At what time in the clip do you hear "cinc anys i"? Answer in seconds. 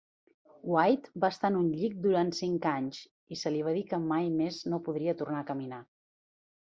2.39-3.39